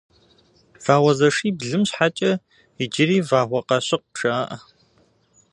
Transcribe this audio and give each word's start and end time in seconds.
Вагъуэзэшиблым 0.83 1.83
щхьэкӏэ 1.89 2.31
иджыри 2.83 3.19
Вагъуэкъащыкъ 3.29 4.07
жаӏэ. 4.19 4.57